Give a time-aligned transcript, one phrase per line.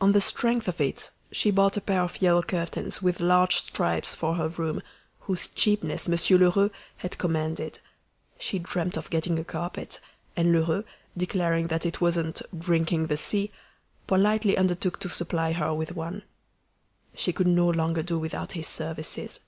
[0.00, 4.14] On the strength of it she bought a pair of yellow curtains with large stripes
[4.14, 4.80] for her room,
[5.22, 7.80] whose cheapness Monsieur Lheureux had commended;
[8.38, 9.98] she dreamed of getting a carpet,
[10.36, 10.84] and Lheureux,
[11.16, 13.50] declaring that it wasn't "drinking the sea,"
[14.06, 16.22] politely undertook to supply her with one.
[17.16, 19.40] She could no longer do without his services.